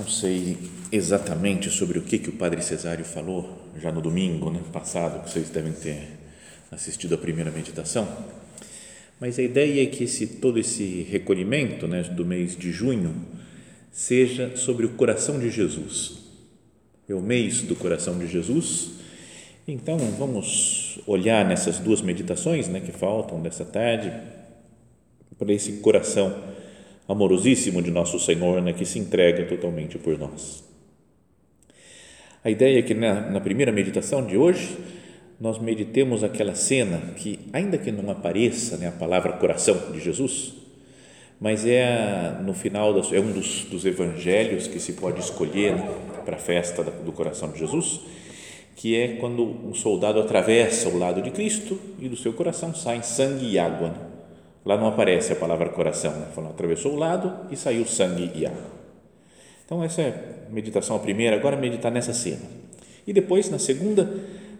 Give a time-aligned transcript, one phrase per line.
[0.00, 0.56] Não sei
[0.90, 5.30] exatamente sobre o que, que o Padre Cesário falou já no domingo né, passado, que
[5.30, 6.08] vocês devem ter
[6.72, 8.08] assistido a primeira meditação,
[9.20, 13.14] mas a ideia é que esse, todo esse recolhimento né, do mês de junho
[13.92, 16.14] seja sobre o coração de Jesus.
[17.06, 18.92] É o mês do coração de Jesus.
[19.68, 24.10] Então, vamos olhar nessas duas meditações né, que faltam dessa tarde
[25.38, 26.42] para esse coração
[27.10, 30.64] amorosíssimo de nosso Senhor, né, que se entrega totalmente por nós.
[32.42, 34.78] A ideia é que na, na primeira meditação de hoje
[35.40, 40.54] nós meditemos aquela cena que, ainda que não apareça né, a palavra coração de Jesus,
[41.40, 45.88] mas é no final das, é um dos, dos evangelhos que se pode escolher né,
[46.24, 48.00] para a festa do coração de Jesus,
[48.76, 53.02] que é quando um soldado atravessa o lado de Cristo e do seu coração saem
[53.02, 53.88] sangue e água.
[53.88, 54.09] Né?
[54.70, 56.28] Lá não aparece a palavra coração, né?
[56.32, 58.70] Falando, atravessou o lado e saiu sangue e água.
[59.64, 62.42] Então, essa é a meditação a primeira, agora meditar nessa cena.
[63.04, 64.08] E depois, na segunda,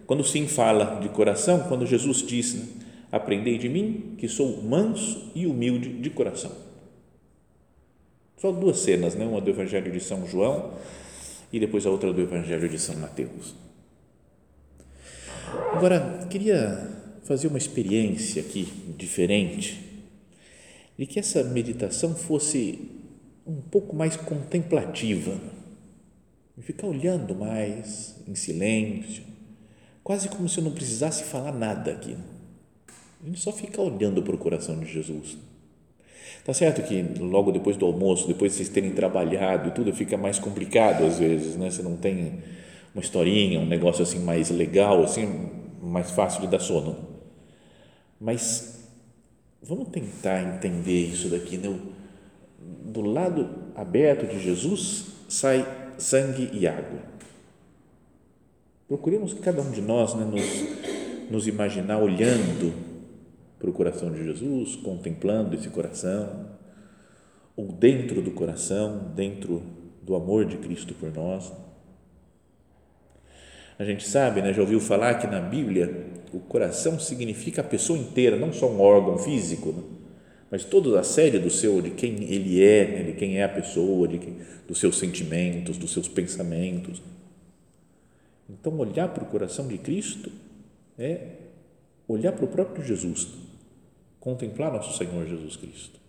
[0.05, 2.65] quando sim fala de coração, quando Jesus diz: né?
[3.09, 6.51] Aprendei de mim, que sou manso e humilde de coração.
[8.35, 9.23] Só duas cenas, né?
[9.23, 10.73] uma do Evangelho de São João
[11.53, 13.55] e depois a outra do Evangelho de São Mateus.
[15.71, 18.67] Agora, queria fazer uma experiência aqui
[18.97, 19.90] diferente
[21.01, 22.91] de que essa meditação fosse
[23.43, 25.35] um pouco mais contemplativa,
[26.55, 29.23] e ficar olhando mais em silêncio,
[30.03, 32.15] quase como se eu não precisasse falar nada aqui.
[33.19, 35.39] A gente só fica olhando para o coração de Jesus.
[36.45, 40.15] Tá certo que logo depois do almoço, depois de vocês terem trabalhado e tudo, fica
[40.17, 41.71] mais complicado às vezes, né?
[41.71, 42.43] Você não tem
[42.93, 45.49] uma historinha, um negócio assim mais legal, assim,
[45.81, 46.95] mais fácil de dar sono.
[48.19, 48.80] Mas
[49.63, 51.57] Vamos tentar entender isso daqui.
[51.57, 51.79] Né?
[52.85, 55.65] Do lado aberto de Jesus sai
[55.97, 56.99] sangue e água.
[58.87, 62.73] Procuremos cada um de nós né, nos, nos imaginar olhando
[63.57, 66.47] para o coração de Jesus, contemplando esse coração,
[67.55, 69.61] ou dentro do coração, dentro
[70.01, 71.53] do amor de Cristo por nós.
[73.81, 77.97] A gente sabe, né, já ouviu falar que na Bíblia o coração significa a pessoa
[77.97, 79.81] inteira, não só um órgão físico, né?
[80.51, 83.03] mas toda a série do seu, de quem ele é, né?
[83.05, 84.37] de quem é a pessoa, de quem,
[84.67, 87.01] dos seus sentimentos, dos seus pensamentos.
[88.47, 90.31] Então, olhar para o coração de Cristo
[90.95, 91.29] é
[92.07, 93.29] olhar para o próprio Jesus,
[94.19, 95.99] contemplar nosso Senhor Jesus Cristo.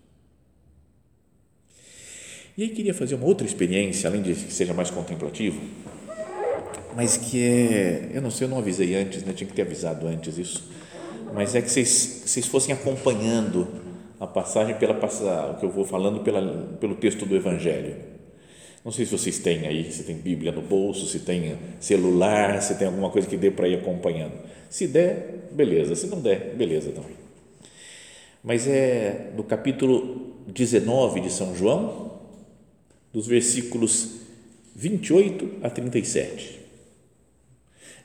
[2.55, 5.59] E aí queria fazer uma outra experiência, além de que seja mais contemplativo,
[6.95, 9.33] mas que é, eu não sei, eu não avisei antes, né?
[9.33, 10.71] tinha que ter avisado antes isso,
[11.33, 13.67] mas é que vocês, vocês fossem acompanhando
[14.21, 17.97] a passagem pela o que eu vou falando pela, pelo texto do Evangelho.
[18.85, 22.77] Não sei se vocês têm aí, se tem Bíblia no bolso, se tem celular, se
[22.77, 24.35] tem alguma coisa que dê para ir acompanhando.
[24.69, 25.95] Se der, beleza.
[25.95, 27.17] Se não der, beleza também.
[28.43, 32.21] Mas é do capítulo 19 de São João,
[33.13, 34.21] dos versículos
[34.75, 36.62] 28 a 37.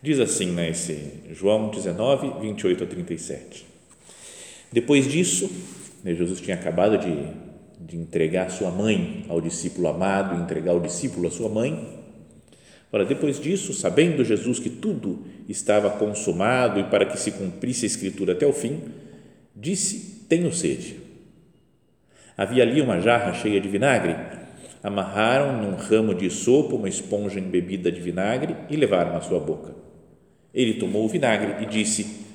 [0.02, 3.66] Diz assim nesse né, João 19, 28 a 37.
[4.72, 5.50] Depois disso,
[6.04, 7.16] né, Jesus tinha acabado de,
[7.80, 11.98] de entregar sua mãe ao discípulo amado, entregar o discípulo à sua mãe.
[12.92, 17.88] Ora, depois disso, sabendo Jesus que tudo estava consumado e para que se cumprisse a
[17.88, 18.80] escritura até o fim,
[19.56, 21.00] disse: Tenho sede.
[22.38, 24.16] Havia ali uma jarra cheia de vinagre.
[24.84, 29.87] Amarraram num ramo de sopa uma esponja embebida de vinagre e levaram à sua boca.
[30.54, 32.26] Ele tomou o vinagre e disse: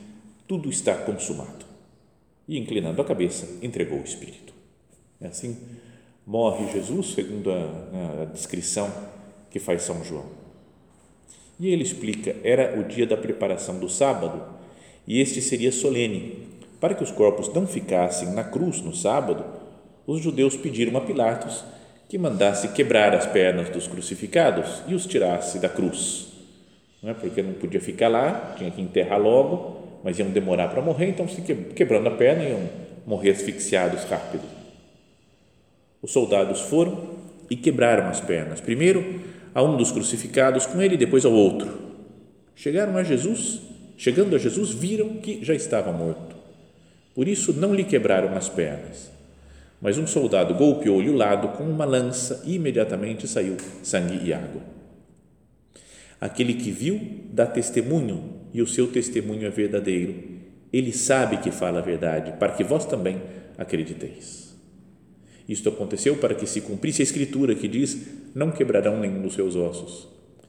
[0.47, 1.65] Tudo está consumado.
[2.47, 4.53] E, inclinando a cabeça, entregou o Espírito.
[5.21, 5.57] É assim
[6.27, 8.93] morre Jesus, segundo a, a descrição
[9.51, 10.27] que faz São João.
[11.59, 14.43] E ele explica: era o dia da preparação do sábado
[15.07, 16.51] e este seria solene.
[16.81, 19.45] Para que os corpos não ficassem na cruz no sábado,
[20.05, 21.65] os judeus pediram a Pilatos
[22.09, 26.32] que mandasse quebrar as pernas dos crucificados e os tirasse da cruz.
[27.03, 27.15] Não é?
[27.15, 31.27] Porque não podia ficar lá, tinha que enterrar logo, mas iam demorar para morrer, então,
[31.29, 32.61] se quebrando a perna, iam
[33.07, 34.45] morrer asfixiados rápido.
[36.01, 37.11] Os soldados foram
[37.51, 39.21] e quebraram as pernas, primeiro
[39.55, 41.93] a um dos crucificados com ele, depois ao outro.
[42.55, 43.61] Chegaram a Jesus,
[43.97, 46.37] chegando a Jesus, viram que já estava morto.
[47.15, 49.11] Por isso não lhe quebraram as pernas.
[49.81, 54.72] Mas um soldado golpeou-lhe o lado com uma lança e imediatamente saiu sangue e água.
[56.23, 57.01] Aquele que viu
[57.33, 60.15] dá testemunho e o seu testemunho é verdadeiro.
[60.73, 63.21] Ele sabe que fala a verdade, para que vós também
[63.59, 64.55] acrediteis.
[65.49, 69.57] Isto aconteceu para que se cumprisse a escritura que diz: Não quebrarão nenhum dos seus
[69.57, 70.07] ossos.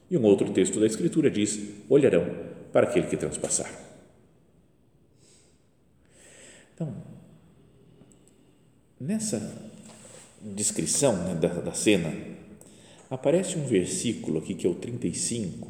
[0.08, 2.24] E um outro texto da escritura diz: Olharão
[2.72, 3.72] para aquele que transpassar.
[6.72, 6.94] Então,
[9.00, 9.60] nessa
[10.40, 12.12] descrição né, da, da cena,
[13.10, 15.68] aparece um versículo aqui que é o 35,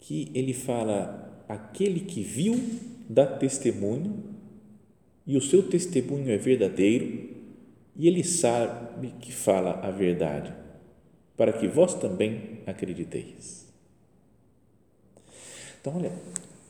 [0.00, 2.54] que ele fala: aquele que viu
[3.08, 4.22] dá testemunho,
[5.26, 7.30] e o seu testemunho é verdadeiro,
[7.96, 10.52] e ele sabe que fala a verdade,
[11.36, 13.72] para que vós também acrediteis.
[15.80, 16.12] Então, olha,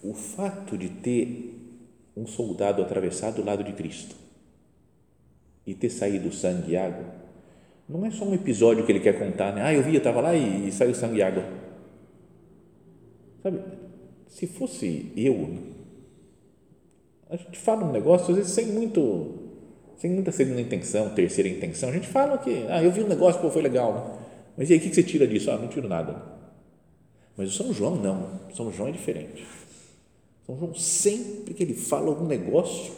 [0.03, 1.61] o fato de ter
[2.17, 4.15] um soldado atravessado do lado de Cristo
[5.67, 7.24] e ter saído sangue e água,
[7.89, 9.63] não é só um episódio que ele quer contar, né?
[9.63, 11.45] Ah, eu vi, eu estava lá e, e saiu sangue e água.
[13.43, 13.61] Sabe,
[14.29, 15.59] se fosse eu,
[17.29, 19.35] a gente fala um negócio, às vezes, sem muito,
[19.97, 23.41] sem muita segunda intenção, terceira intenção, a gente fala que, ah, eu vi um negócio,
[23.41, 24.19] pô, foi legal,
[24.57, 25.51] mas e aí, o que você tira disso?
[25.51, 26.23] Ah, não tiro nada.
[27.37, 28.41] Mas o São João, não.
[28.55, 29.45] São João é diferente.
[30.47, 32.95] São João, sempre que ele fala algum negócio,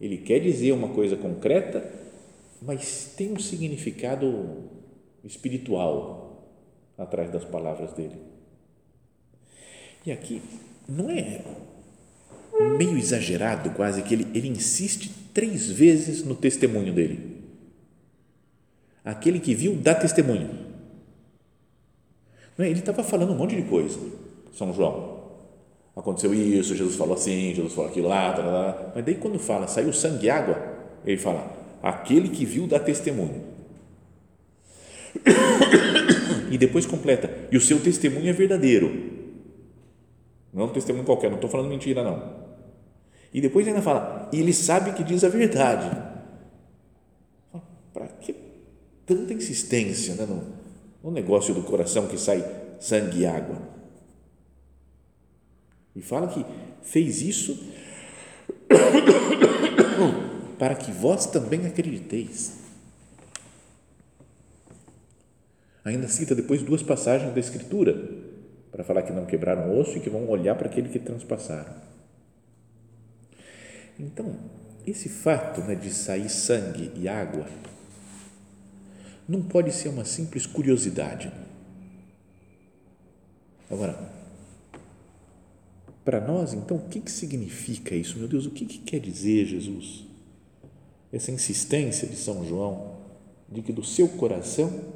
[0.00, 1.88] ele quer dizer uma coisa concreta,
[2.62, 4.70] mas tem um significado
[5.24, 6.48] espiritual
[6.96, 8.16] atrás das palavras dele.
[10.04, 10.42] E aqui
[10.88, 11.42] não é
[12.78, 17.44] meio exagerado quase que ele, ele insiste três vezes no testemunho dele.
[19.04, 20.66] Aquele que viu dá testemunho.
[22.56, 22.70] Não é?
[22.70, 23.98] Ele estava falando um monte de coisa,
[24.54, 25.16] São João
[25.96, 28.92] aconteceu isso, Jesus falou assim, Jesus falou aquilo lá, tá, tá, tá.
[28.94, 30.62] mas daí quando fala, saiu sangue e água,
[31.06, 31.50] ele fala,
[31.88, 33.44] aquele que viu dá testemunho.
[36.48, 38.88] E depois completa, e o seu testemunho é verdadeiro.
[40.52, 42.46] Não é um testemunho qualquer, não estou falando mentira, não.
[43.34, 45.90] E depois ainda fala, e ele sabe que diz a verdade.
[47.92, 48.34] Para que
[49.04, 50.44] tanta insistência né, no,
[51.02, 52.44] no negócio do coração que sai
[52.78, 53.60] sangue e água?
[55.96, 56.44] E fala que
[56.80, 57.58] fez isso
[60.66, 62.54] para que vós também acrediteis.
[65.84, 67.94] Ainda cita depois duas passagens da Escritura
[68.72, 71.72] para falar que não quebraram osso e que vão olhar para aquele que transpassaram.
[73.96, 74.36] Então,
[74.84, 77.46] esse fato né, de sair sangue e água
[79.28, 81.32] não pode ser uma simples curiosidade.
[83.70, 83.96] Agora,
[86.04, 88.18] para nós, então, o que, que significa isso?
[88.18, 90.05] Meu Deus, o que, que quer dizer Jesus?
[91.12, 92.96] Essa insistência de São João
[93.48, 94.94] de que do seu coração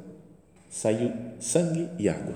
[0.69, 2.35] saiu sangue e água.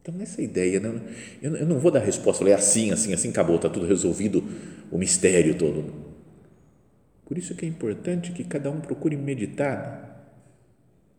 [0.00, 1.00] Então, nessa ideia, né?
[1.42, 4.42] eu não vou dar resposta, é assim, assim, assim, acabou, está tudo resolvido,
[4.90, 5.92] o mistério todo.
[7.24, 10.32] Por isso que é importante que cada um procure meditar,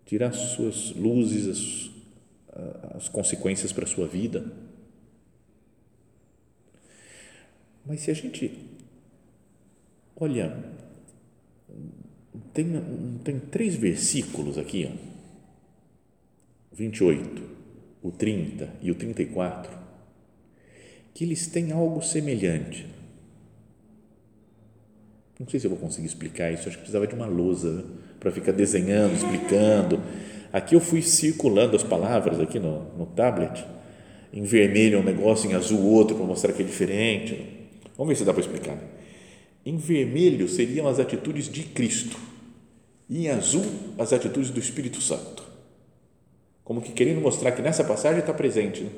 [0.05, 1.97] tirar as suas luzes, as
[2.95, 4.45] as consequências para a sua vida.
[7.87, 8.51] Mas se a gente
[10.15, 10.57] olha,
[12.53, 12.65] tem,
[13.23, 15.07] tem três versículos aqui, ó,
[16.73, 17.41] 28,
[18.03, 19.71] o 30 e o 34,
[21.13, 22.85] que eles têm algo semelhante.
[25.39, 27.83] Não sei se eu vou conseguir explicar isso, acho que precisava de uma lousa né,
[28.19, 30.01] para ficar desenhando, explicando
[30.51, 33.65] Aqui eu fui circulando as palavras aqui no, no tablet,
[34.33, 37.56] em vermelho um negócio, em azul outro, para mostrar que é diferente.
[37.97, 38.77] Vamos ver se dá para explicar.
[39.65, 42.17] Em vermelho seriam as atitudes de Cristo
[43.09, 43.65] e em azul
[43.97, 45.43] as atitudes do Espírito Santo.
[46.63, 48.91] Como que querendo mostrar que nessa passagem está presente né?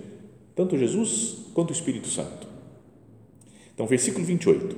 [0.55, 2.47] tanto Jesus quanto o Espírito Santo.
[3.73, 4.75] Então, versículo 28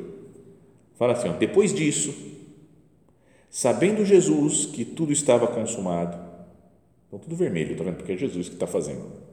[0.94, 2.14] fala assim: ó, depois disso,
[3.50, 6.16] sabendo Jesus que tudo estava consumado,
[7.08, 7.96] Então, tudo vermelho, está vendo?
[7.96, 9.31] Porque é Jesus que está fazendo.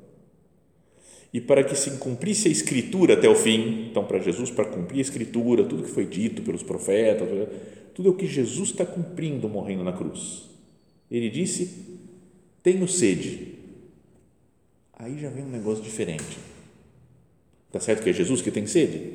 [1.33, 4.99] E para que se cumprisse a escritura até o fim, então, para Jesus, para cumprir
[4.99, 7.29] a escritura, tudo que foi dito pelos profetas,
[7.95, 10.49] tudo é o que Jesus está cumprindo morrendo na cruz.
[11.11, 11.99] Ele disse:
[12.63, 13.57] Tenho sede.
[14.99, 16.39] Aí já vem um negócio diferente.
[17.67, 19.13] Está certo que é Jesus que tem sede?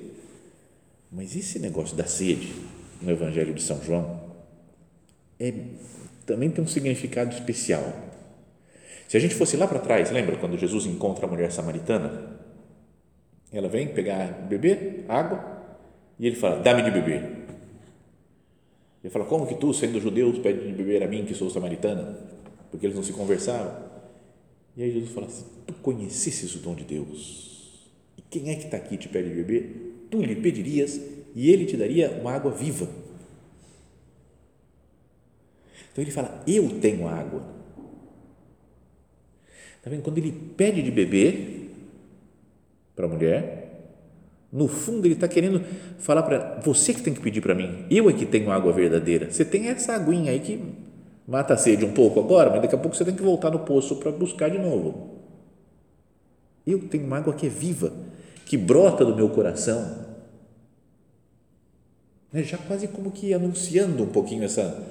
[1.12, 2.54] Mas esse negócio da sede
[3.02, 4.22] no Evangelho de São João
[5.40, 5.54] é,
[6.26, 8.13] também tem um significado especial.
[9.14, 12.36] Se a gente fosse lá para trás, lembra quando Jesus encontra a mulher samaritana?
[13.52, 15.62] Ela vem pegar beber água
[16.18, 17.22] e ele fala: Dá-me de beber.
[19.04, 22.18] Ele fala: Como que tu, sendo judeu, pede de beber a mim, que sou samaritana?
[22.72, 23.84] Porque eles não se conversavam.
[24.76, 27.92] E aí Jesus fala assim: Tu conhecesses o dom de Deus.
[28.18, 30.08] E quem é que está aqui te pede de beber?
[30.10, 31.00] Tu lhe pedirias
[31.36, 32.90] e ele te daria uma água viva.
[35.92, 37.62] Então ele fala: Eu tenho água
[39.84, 40.02] Está vendo?
[40.02, 41.70] Quando ele pede de beber
[42.96, 43.82] para a mulher,
[44.50, 45.62] no fundo ele está querendo
[45.98, 47.86] falar para você que tem que pedir para mim.
[47.92, 49.30] Eu é que tenho água verdadeira.
[49.30, 50.64] Você tem essa aguinha aí que
[51.28, 53.60] mata a sede um pouco agora, mas daqui a pouco você tem que voltar no
[53.60, 55.20] poço para buscar de novo.
[56.66, 57.92] Eu tenho uma água que é viva,
[58.46, 60.06] que brota do meu coração.
[62.32, 62.42] Né?
[62.42, 64.82] Já quase como que anunciando um pouquinho essa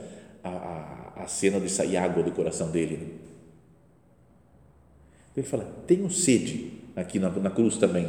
[0.45, 3.32] a, a, a cena de sair água do coração dele.
[5.37, 8.09] Ele fala: tenho sede, aqui na, na cruz também.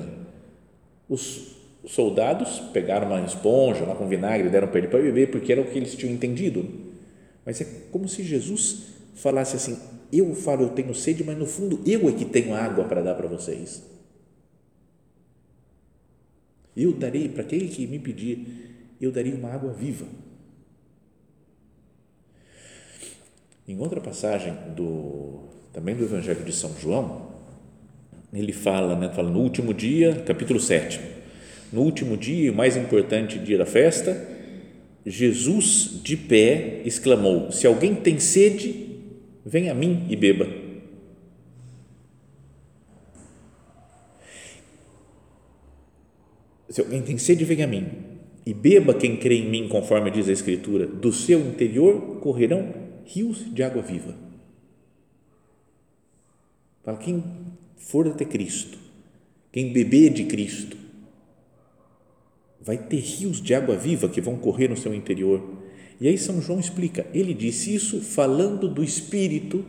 [1.07, 5.61] Os soldados pegaram uma esponja lá com vinagre, deram para ele para beber, porque era
[5.61, 6.67] o que eles tinham entendido.
[7.45, 8.83] Mas é como se Jesus
[9.15, 9.77] falasse assim:
[10.11, 13.15] eu falo, eu tenho sede, mas no fundo eu é que tenho água para dar
[13.15, 13.83] para vocês.
[16.75, 20.07] Eu darei, para aquele que me pedir, eu darei uma água viva.
[23.67, 27.33] Em outra passagem do também do Evangelho de São João,
[28.31, 30.99] ele fala, né, fala no último dia, capítulo 7,
[31.71, 34.29] no último dia, o mais importante dia da festa,
[35.05, 39.01] Jesus de pé exclamou: Se alguém tem sede,
[39.45, 40.47] venha a mim e beba.
[46.69, 47.87] Se alguém tem sede, venha a mim
[48.45, 52.73] e beba quem crê em mim, conforme diz a Escritura, do seu interior correrão
[53.05, 54.22] rios de água viva.
[56.83, 57.23] Fala, quem
[57.77, 58.77] for até Cristo,
[59.51, 60.77] quem beber de Cristo,
[62.61, 65.41] vai ter rios de água viva que vão correr no seu interior.
[65.99, 69.65] E aí São João explica, ele disse isso falando do Espírito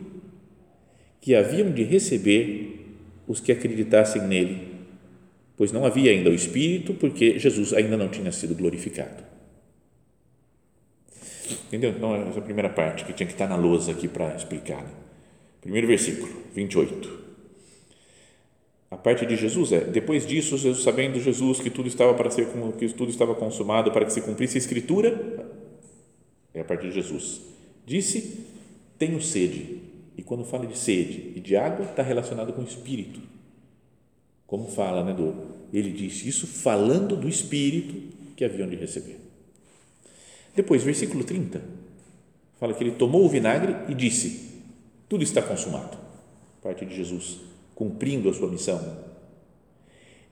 [1.21, 4.75] que haviam de receber os que acreditassem nele,
[5.57, 9.23] pois não havia ainda o Espírito, porque Jesus ainda não tinha sido glorificado.
[11.67, 11.91] Entendeu?
[11.91, 14.85] Então, essa é a primeira parte que tinha que estar na lousa aqui para explicar.
[15.65, 17.25] Primeiro versículo, 28.
[18.91, 22.45] A parte de Jesus é: depois disso, Jesus, sabendo Jesus que tudo estava para ser
[22.77, 25.49] que tudo estava consumado para que se cumprisse a escritura,
[26.53, 27.41] é a parte de Jesus.
[27.83, 28.45] Disse:
[28.99, 29.81] Tenho sede.
[30.15, 33.19] E quando fala de sede e de água, está relacionado com o espírito.
[34.45, 35.33] Como fala, né, do
[35.73, 39.17] ele disse isso falando do espírito que haviam de receber.
[40.55, 41.59] Depois, versículo 30,
[42.59, 44.44] fala que ele tomou o vinagre e disse:
[45.15, 45.97] tudo está consumado.
[46.61, 47.39] Parte de Jesus
[47.73, 48.97] cumprindo a sua missão.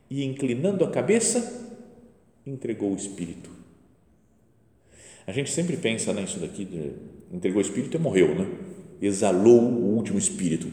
[0.09, 1.71] E inclinando a cabeça,
[2.45, 3.49] entregou o Espírito.
[5.25, 6.91] A gente sempre pensa nisso daqui, de,
[7.31, 8.45] entregou o Espírito e morreu, né?
[9.01, 10.67] Exalou o último Espírito.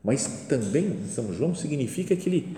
[0.00, 2.56] Mas também São João significa que ele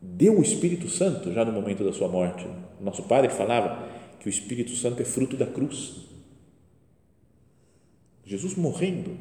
[0.00, 2.46] deu o Espírito Santo já no momento da sua morte.
[2.80, 3.84] Nosso padre falava
[4.20, 6.11] que o Espírito Santo é fruto da cruz.
[8.24, 9.16] Jesus morrendo,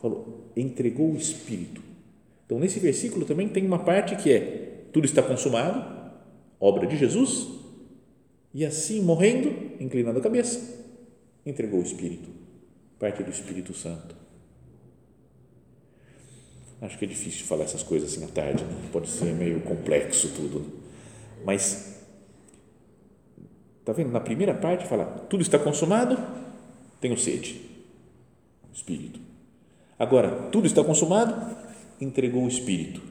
[0.00, 1.80] falou, entregou o Espírito.
[2.44, 6.12] Então, nesse versículo também tem uma parte que é: tudo está consumado,
[6.58, 7.48] obra de Jesus,
[8.52, 9.48] e assim, morrendo,
[9.80, 10.84] inclinando a cabeça,
[11.46, 12.28] entregou o Espírito,
[12.98, 14.16] parte do Espírito Santo.
[16.80, 18.88] Acho que é difícil falar essas coisas assim à tarde, né?
[18.90, 20.66] pode ser meio complexo tudo, né?
[21.44, 22.00] mas
[23.90, 24.12] Está vendo?
[24.12, 26.16] Na primeira parte fala, tudo está consumado,
[27.00, 27.60] tenho sede.
[28.72, 29.20] Espírito.
[29.98, 31.56] Agora, tudo está consumado,
[32.00, 33.02] entregou o Espírito.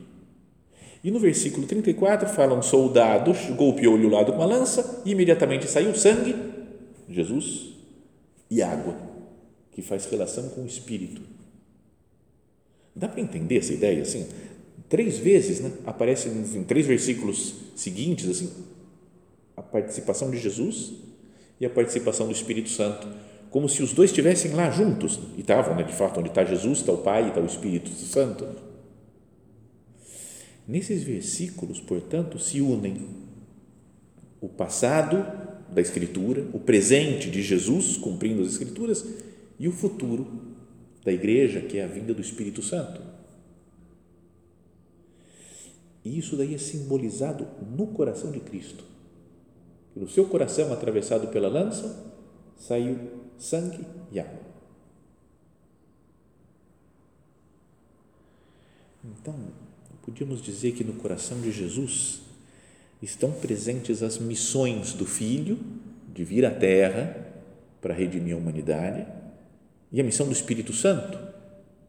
[1.04, 5.68] E no versículo 34 fala: um soldado golpeou-lhe o lado com a lança e imediatamente
[5.68, 6.36] saiu sangue,
[7.08, 7.74] Jesus,
[8.50, 8.96] e água,
[9.72, 11.22] que faz relação com o Espírito.
[12.96, 14.28] Dá para entender essa ideia assim?
[14.90, 18.52] Três vezes né, aparece em três versículos seguintes assim,
[19.56, 20.94] a participação de Jesus
[21.60, 23.08] e a participação do Espírito Santo
[23.50, 26.80] como se os dois estivessem lá juntos, e estavam, né, de fato, onde está Jesus,
[26.80, 28.48] está o Pai está o Espírito Santo.
[30.68, 33.08] Nesses versículos, portanto, se unem
[34.40, 35.26] o passado
[35.68, 39.06] da Escritura, o presente de Jesus, cumprindo as Escrituras,
[39.60, 40.28] e o futuro
[41.04, 43.02] da igreja, que é a vinda do Espírito Santo.
[46.06, 48.84] E isso daí é simbolizado no coração de Cristo.
[49.96, 52.09] No seu coração, atravessado pela lança,
[52.60, 54.40] saiu sangue e água.
[59.04, 59.34] Então,
[60.04, 62.22] podíamos dizer que no coração de Jesus
[63.02, 65.58] estão presentes as missões do Filho
[66.14, 67.26] de vir à Terra
[67.82, 69.08] para redimir a humanidade
[69.92, 71.18] e a missão do Espírito Santo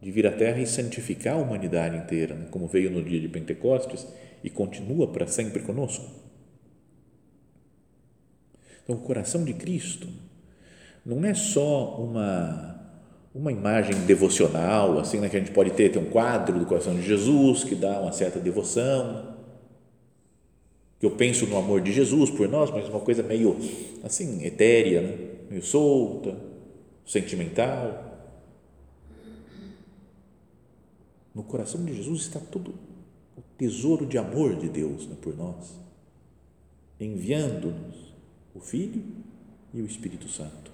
[0.01, 2.47] de vir à Terra e santificar a humanidade inteira, né?
[2.51, 4.07] como veio no dia de Pentecostes
[4.43, 6.09] e continua para sempre conosco.
[8.83, 10.09] Então, o coração de Cristo
[11.17, 12.71] não é só uma
[13.33, 16.95] uma imagem devocional, assim, né, que a gente pode ter, tem um quadro do coração
[16.95, 19.37] de Jesus que dá uma certa devoção,
[20.99, 23.57] que eu penso no amor de Jesus por nós, mas uma coisa meio
[24.03, 25.17] assim, etérea, né?
[25.49, 26.37] meio solta,
[27.07, 28.09] sentimental.
[31.33, 32.75] No coração de Jesus está todo
[33.37, 35.79] o tesouro de amor de Deus né, por nós,
[36.99, 38.13] enviando-nos
[38.55, 39.03] o Filho
[39.73, 40.70] e o Espírito Santo.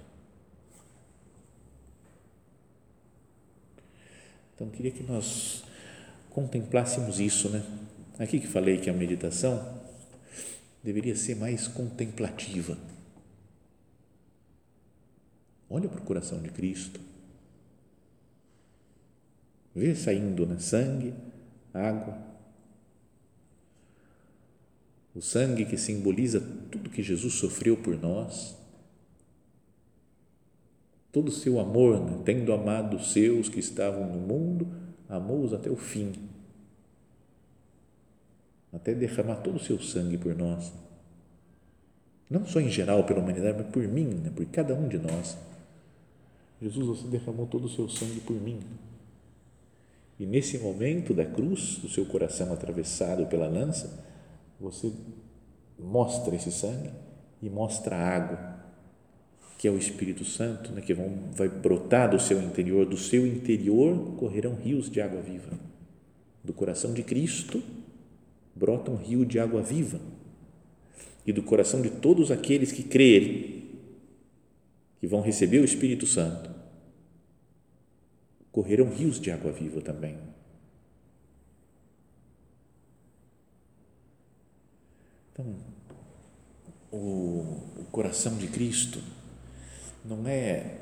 [4.57, 5.63] Então, queria que nós
[6.31, 7.63] contemplássemos isso, né?
[8.17, 9.83] Aqui que falei que a meditação
[10.83, 12.75] deveria ser mais contemplativa.
[15.69, 16.99] Olha para o coração de Cristo.
[19.75, 20.57] Vê saindo né?
[20.57, 21.13] sangue,
[21.71, 22.17] água.
[25.13, 26.39] O sangue que simboliza
[26.71, 28.57] tudo que Jesus sofreu por nós
[31.17, 32.21] todo o seu amor, né?
[32.23, 34.67] tendo amado os seus que estavam no mundo,
[35.09, 36.13] amou-os até o fim,
[38.71, 40.71] até derramar todo o seu sangue por nós.
[42.29, 44.29] Não só em geral pela humanidade, mas por mim, né?
[44.29, 45.35] por cada um de nós.
[46.61, 48.59] Jesus, você derramou todo o seu sangue por mim.
[50.19, 54.03] E nesse momento da cruz, do seu coração atravessado pela lança,
[54.59, 54.93] você
[55.79, 56.91] mostra esse sangue
[57.41, 58.56] e mostra a água
[59.57, 63.25] que é o Espírito Santo, né, que vão, vai brotar do seu interior, do seu
[63.25, 65.57] interior correrão rios de água viva.
[66.43, 67.63] Do coração de Cristo
[68.55, 69.99] brota um rio de água viva.
[71.25, 73.65] E do coração de todos aqueles que crerem,
[74.99, 76.49] que vão receber o Espírito Santo,
[78.51, 80.17] correrão rios de água viva também.
[85.33, 85.55] Então,
[86.91, 86.97] o,
[87.77, 88.99] o coração de Cristo
[90.07, 90.77] não é,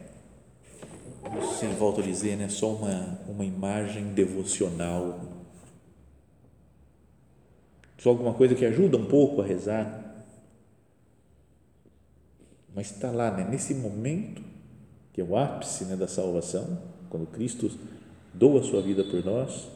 [1.59, 5.19] sem volto a dizer, né, só uma, uma imagem devocional,
[7.97, 10.25] só alguma coisa que ajuda um pouco a rezar,
[12.73, 14.43] mas está lá, né, nesse momento,
[15.11, 16.77] que é o ápice né, da salvação,
[17.09, 17.71] quando Cristo
[18.33, 19.67] doa a sua vida por nós,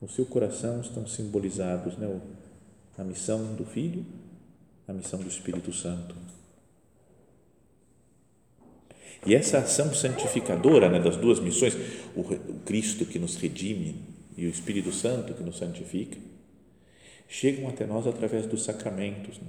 [0.00, 2.20] no seu coração estão simbolizados né,
[2.98, 4.04] a missão do Filho,
[4.86, 6.14] a missão do Espírito Santo.
[9.24, 11.76] E essa ação santificadora né, das duas missões,
[12.16, 13.94] o, o Cristo que nos redime
[14.36, 16.18] e o Espírito Santo que nos santifica,
[17.28, 19.40] chegam até nós através dos sacramentos.
[19.40, 19.48] Né?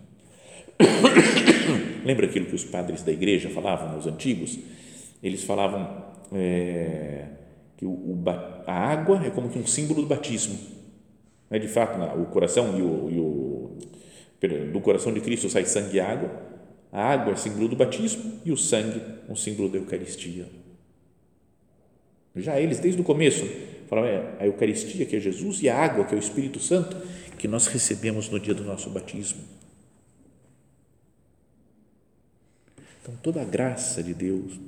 [2.06, 4.60] Lembra aquilo que os padres da igreja falavam, os antigos?
[5.24, 7.26] Eles falavam é,
[7.76, 8.24] que o, o,
[8.68, 10.60] a água é como que um símbolo do batismo.
[11.50, 13.78] É de fato, o coração e o, e o
[14.72, 16.54] do coração de Cristo sai sangue e água
[16.94, 19.02] a água é símbolo do batismo e o sangue
[19.34, 20.48] um símbolo da Eucaristia.
[22.36, 23.46] Já eles, desde o começo,
[23.88, 26.96] falavam é, a Eucaristia, que é Jesus, e a água, que é o Espírito Santo,
[27.38, 29.42] que nós recebemos no dia do nosso batismo.
[33.02, 34.60] Então, toda a graça de Deus,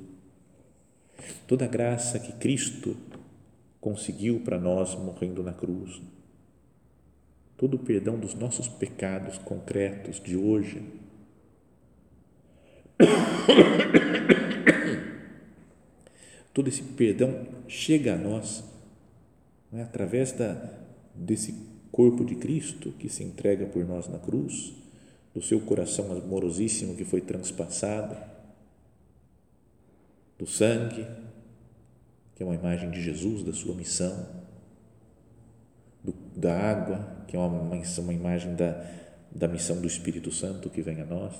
[1.46, 2.96] toda a graça que Cristo
[3.80, 6.02] conseguiu para nós morrendo na cruz,
[7.56, 10.82] todo o perdão dos nossos pecados concretos de hoje,
[16.56, 18.64] Todo esse perdão chega a nós
[19.70, 20.54] né, através da,
[21.14, 21.54] desse
[21.92, 24.72] corpo de Cristo que se entrega por nós na cruz,
[25.34, 28.16] do seu coração amorosíssimo que foi transpassado,
[30.38, 31.06] do sangue,
[32.34, 34.26] que é uma imagem de Jesus, da sua missão,
[36.02, 38.82] do, da água, que é uma, uma imagem da,
[39.30, 41.38] da missão do Espírito Santo que vem a nós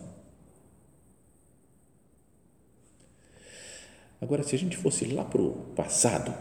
[4.20, 6.32] Agora, se a gente fosse lá para o passado,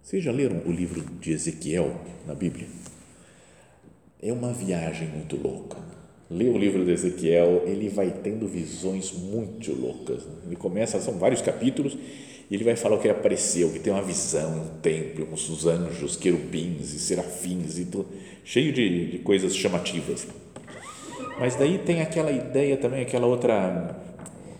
[0.00, 2.68] vocês já leram o livro de Ezequiel na Bíblia?
[4.22, 5.76] É uma viagem muito louca.
[6.30, 10.22] Lê o livro de Ezequiel, ele vai tendo visões muito loucas.
[10.46, 11.98] Ele começa, são vários capítulos,
[12.48, 16.16] e ele vai falar o que apareceu, que tem uma visão, um templo, uns anjos,
[16.16, 18.06] querubins e serafins, e tudo,
[18.44, 20.28] cheio de, de coisas chamativas.
[21.40, 23.96] Mas daí tem aquela ideia também, aquela outra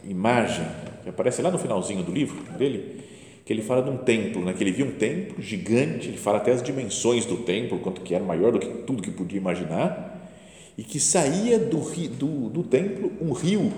[0.04, 0.66] imagem
[1.02, 3.02] que aparece lá no finalzinho do livro dele,
[3.44, 4.52] que ele fala de um templo, né?
[4.52, 8.14] que ele viu um templo gigante, ele fala até as dimensões do templo, quanto que
[8.14, 10.30] era maior do que tudo que podia imaginar,
[10.76, 13.72] e que saía do, do, do templo um rio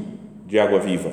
[0.47, 1.13] de água viva.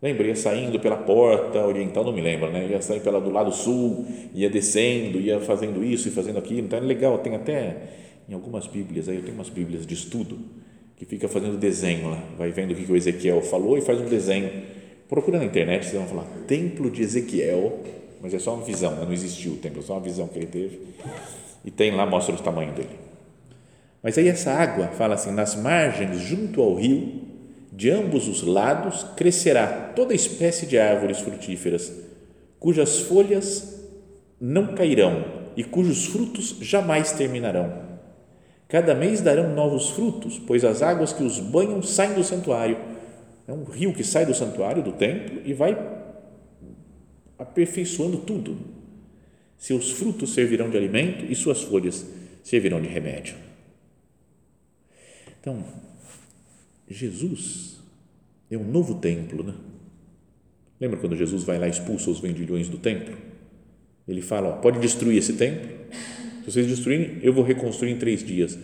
[0.00, 0.28] Lembra?
[0.28, 2.68] Ia saindo pela porta oriental, não me lembro, né?
[2.70, 6.60] ia sair pela do lado sul, ia descendo, ia fazendo isso e fazendo aquilo.
[6.60, 7.76] Então é legal, tem até
[8.28, 10.38] em algumas Bíblias, aí eu tenho umas Bíblias de estudo,
[10.98, 14.06] que fica fazendo desenho lá, vai vendo o que o Ezequiel falou e faz um
[14.06, 14.50] desenho.
[15.08, 17.78] Procura na internet, vocês vão falar Templo de Ezequiel,
[18.20, 19.04] mas é só uma visão, né?
[19.04, 20.80] não existiu o templo, é só uma visão que ele teve.
[21.64, 22.98] E tem lá, mostra o tamanho dele.
[24.02, 27.22] Mas aí essa água, fala assim, nas margens, junto ao rio,
[27.72, 31.92] de ambos os lados, crescerá toda espécie de árvores frutíferas,
[32.58, 33.86] cujas folhas
[34.40, 35.24] não cairão
[35.56, 37.87] e cujos frutos jamais terminarão
[38.68, 42.76] Cada mês darão novos frutos, pois as águas que os banham saem do santuário.
[43.46, 45.76] É um rio que sai do santuário, do templo, e vai
[47.38, 48.58] aperfeiçoando tudo.
[49.56, 52.06] Seus frutos servirão de alimento e suas folhas
[52.44, 53.36] servirão de remédio.
[55.40, 55.64] Então,
[56.86, 57.78] Jesus
[58.50, 59.54] é um novo templo, né?
[60.80, 63.16] Lembra quando Jesus vai lá e expulsa os vendilhões do templo?
[64.06, 65.68] Ele fala: ó, pode destruir esse templo,
[66.48, 68.58] se vocês destruírem, eu vou reconstruir em três dias.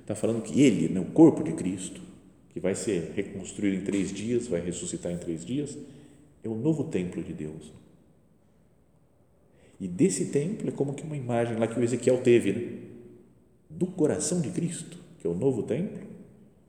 [0.00, 2.00] Está falando que ele, né, o corpo de Cristo,
[2.50, 5.78] que vai ser reconstruído em três dias, vai ressuscitar em três dias,
[6.42, 7.72] é o novo templo de Deus.
[9.80, 12.68] E desse templo é como que uma imagem lá que o Ezequiel teve, né?
[13.70, 16.08] do coração de Cristo, que é o novo templo,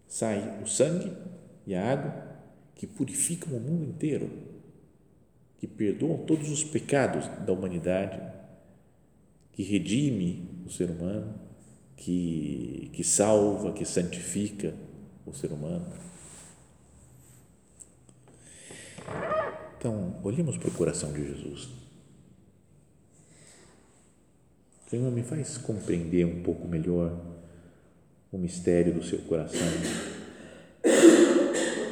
[0.06, 1.12] sai o sangue
[1.66, 2.30] e a água
[2.76, 4.30] que purificam o mundo inteiro,
[5.58, 8.22] que perdoam todos os pecados da humanidade,
[9.54, 11.34] que redime o ser humano,
[11.96, 14.74] que, que salva, que santifica
[15.26, 15.86] o ser humano.
[19.78, 21.70] Então, olhemos para o coração de Jesus.
[24.90, 27.20] Senhor, me faz compreender um pouco melhor
[28.32, 29.68] o mistério do seu coração.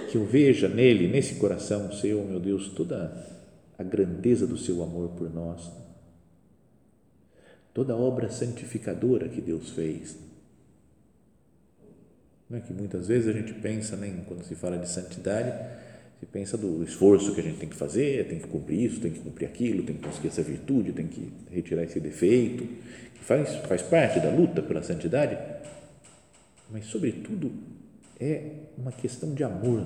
[0.09, 3.13] Que eu veja nele, nesse coração seu, meu Deus, toda
[3.77, 5.69] a grandeza do seu amor por nós
[7.77, 10.17] toda a obra santificadora que Deus fez.
[12.49, 15.53] Não é que muitas vezes a gente pensa, né, quando se fala de santidade,
[16.19, 19.11] se pensa do esforço que a gente tem que fazer, tem que cumprir isso, tem
[19.11, 22.63] que cumprir aquilo, tem que conseguir essa virtude, tem que retirar esse defeito,
[23.13, 25.37] que faz, faz parte da luta pela santidade,
[26.71, 27.51] mas, sobretudo,
[28.19, 29.85] é uma questão de amor.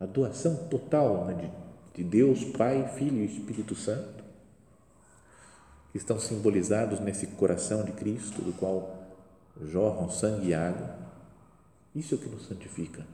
[0.00, 1.50] A doação total né,
[1.92, 4.23] de, de Deus, Pai, Filho e Espírito Santo
[5.94, 9.04] estão simbolizados nesse coração de Cristo, do qual
[9.62, 10.98] jorram sangue e água.
[11.94, 13.06] Isso é o que nos santifica.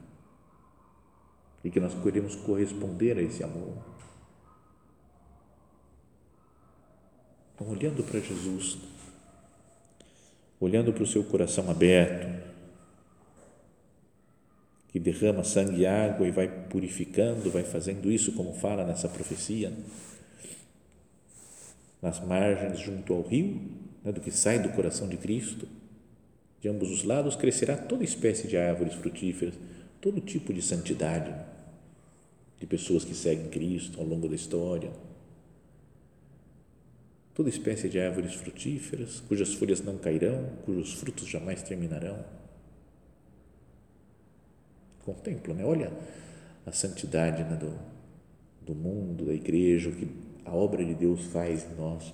[1.63, 3.77] E que nós queremos corresponder a esse amor.
[7.53, 8.79] Então, olhando para Jesus,
[10.59, 12.49] olhando para o seu coração aberto,
[14.87, 19.71] que derrama sangue e água e vai purificando, vai fazendo isso como fala nessa profecia
[22.01, 23.61] nas margens junto ao rio,
[24.03, 25.67] né, do que sai do coração de Cristo.
[26.59, 29.55] De ambos os lados crescerá toda espécie de árvores frutíferas,
[29.99, 31.33] todo tipo de santidade,
[32.59, 34.91] de pessoas que seguem Cristo ao longo da história.
[37.33, 42.23] Toda espécie de árvores frutíferas, cujas folhas não cairão, cujos frutos jamais terminarão.
[45.03, 45.65] Contempla, né?
[45.65, 45.91] olha
[46.65, 47.73] a santidade né, do,
[48.63, 50.07] do mundo, da igreja, que
[50.51, 52.13] a obra de Deus faz em nós.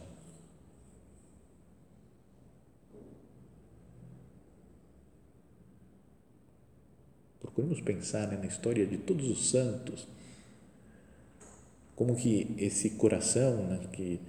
[7.40, 10.08] Procuremos pensar né, na história de todos os santos,
[11.96, 14.20] como que esse coração né, que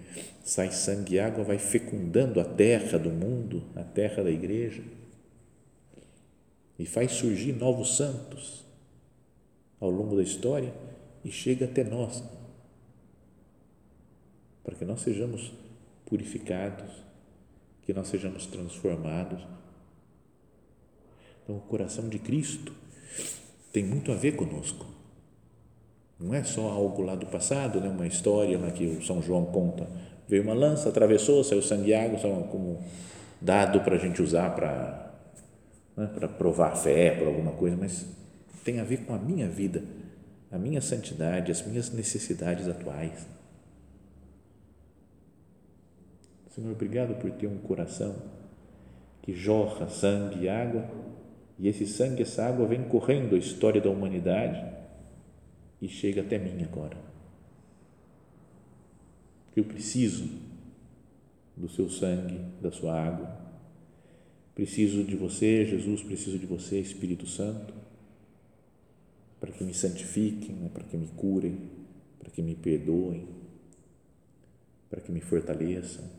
[0.42, 4.82] sai sangue e água vai fecundando a terra do mundo, a terra da igreja,
[6.78, 8.64] e faz surgir novos santos
[9.78, 10.72] ao longo da história
[11.22, 12.22] e chega até nós
[14.68, 15.50] para que nós sejamos
[16.04, 16.90] purificados,
[17.84, 19.40] que nós sejamos transformados.
[21.42, 22.74] Então, o coração de Cristo
[23.72, 24.84] tem muito a ver conosco.
[26.20, 27.88] Não é só algo lá do passado, né?
[27.88, 29.88] uma história lá que o São João conta.
[30.28, 32.84] Veio uma lança, atravessou, saiu sangue água, só como
[33.40, 35.14] dado para a gente usar para,
[35.96, 36.10] né?
[36.14, 38.04] para provar fé, por alguma coisa, mas
[38.62, 39.82] tem a ver com a minha vida,
[40.52, 43.37] a minha santidade, as minhas necessidades atuais.
[46.58, 48.20] Senhor, obrigado por ter um coração
[49.22, 50.90] que jorra sangue e água,
[51.56, 54.66] e esse sangue, essa água vem correndo a história da humanidade
[55.80, 56.96] e chega até mim agora.
[59.54, 60.28] Eu preciso
[61.56, 63.38] do seu sangue, da sua água.
[64.52, 67.72] Preciso de você, Jesus, preciso de você, Espírito Santo,
[69.38, 71.70] para que me santifiquem, né, para que me curem,
[72.18, 73.28] para que me perdoem,
[74.90, 76.17] para que me fortaleçam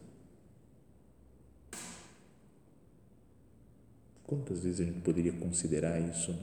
[4.30, 6.38] Quantas vezes a gente poderia considerar isso?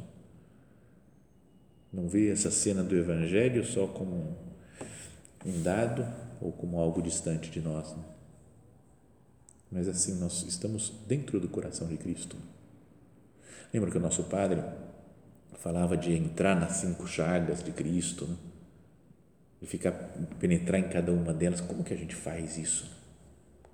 [1.93, 4.37] Não, não ver essa cena do Evangelho só como
[5.45, 6.05] um dado
[6.41, 8.03] ou como algo distante de nós, né?
[9.71, 12.37] mas assim nós estamos dentro do coração de Cristo.
[13.73, 14.65] Lembra que o nosso Padre
[15.55, 18.37] falava de entrar nas cinco chagas de Cristo, né?
[19.63, 19.93] e ficar
[20.41, 21.61] penetrar em cada uma delas.
[21.61, 22.91] Como que a gente faz isso?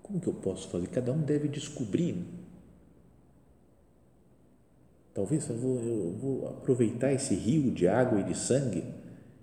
[0.03, 0.89] Como que eu posso fazer?
[0.89, 2.42] Cada um deve descobrir.
[5.13, 5.15] Né?
[5.15, 8.85] Talvez eu vou, eu vou aproveitar esse rio de água e de sangue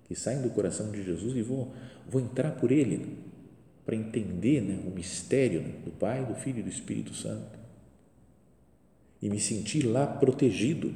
[0.04, 1.72] que saem do coração de Jesus e vou,
[2.08, 3.18] vou entrar por ele
[3.84, 7.58] para entender né, o mistério do Pai, do Filho e do Espírito Santo
[9.22, 10.92] e me sentir lá protegido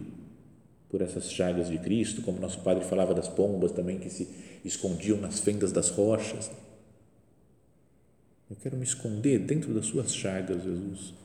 [0.89, 4.29] por essas chagas de Cristo, como nosso Padre falava das pombas também que se
[4.65, 6.51] escondiam nas fendas das rochas.
[8.49, 11.24] Eu quero me esconder dentro das suas chagas, Jesus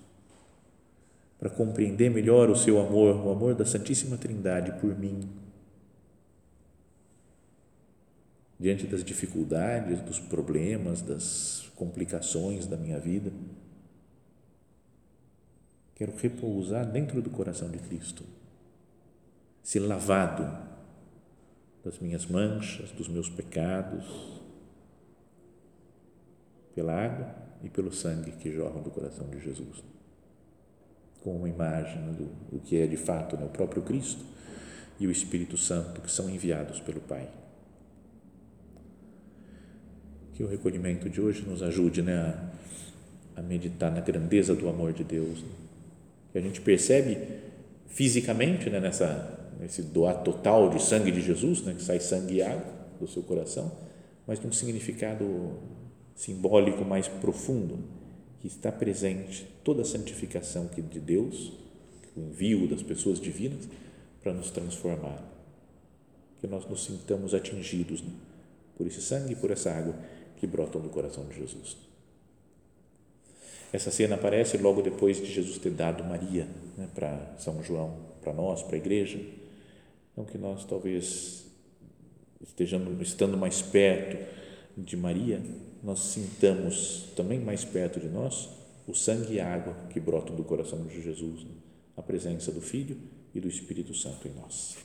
[1.39, 5.21] para compreender melhor o seu amor, o amor da Santíssima Trindade por mim.
[8.59, 13.31] Diante das dificuldades, dos problemas, das complicações da minha vida,
[15.95, 18.25] quero repousar dentro do coração de Cristo,
[19.63, 20.67] ser lavado
[21.85, 24.41] das minhas manchas, dos meus pecados,
[26.75, 29.81] pela água e pelo sangue que jorram do coração de Jesus
[31.23, 34.23] com uma imagem do, do que é de fato né, o próprio Cristo
[34.99, 37.27] e o Espírito Santo que são enviados pelo Pai.
[40.33, 42.15] Que o recolhimento de hoje nos ajude né,
[43.35, 45.49] a, a meditar na grandeza do amor de Deus, né?
[46.31, 47.17] que a gente percebe
[47.87, 52.41] fisicamente né, nessa nesse doar total de sangue de Jesus, né, que sai sangue e
[52.41, 52.63] água
[52.99, 53.69] do seu coração,
[54.25, 55.59] mas num significado
[56.15, 57.79] simbólico mais profundo
[58.39, 61.53] que está presente toda a santificação que de Deus,
[62.15, 63.67] o envio das pessoas divinas
[64.21, 65.23] para nos transformar.
[66.39, 68.11] Que nós nos sintamos atingidos né,
[68.77, 69.95] por esse sangue e por essa água
[70.37, 71.77] que brotam do coração de Jesus.
[73.71, 76.47] Essa cena aparece logo depois de Jesus ter dado Maria
[76.77, 79.19] né, para São João, para nós, para a igreja.
[80.11, 81.45] Então, que nós talvez
[82.41, 84.17] estejamos estando mais perto
[84.77, 85.41] de Maria,
[85.83, 88.49] nós sintamos também mais perto de nós
[88.87, 91.51] o sangue e a água que brotam do coração de Jesus, né?
[91.95, 92.97] a presença do Filho
[93.33, 94.77] e do Espírito Santo em nós.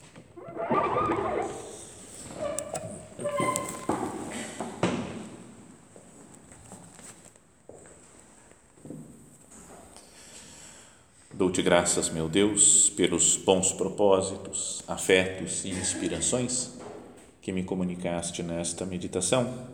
[11.33, 16.73] Dou-te graças, meu Deus, pelos bons propósitos, afetos e inspirações
[17.43, 19.74] que me comunicaste nesta meditação